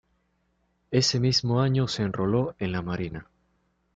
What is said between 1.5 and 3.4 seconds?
año se enroló en la Marina.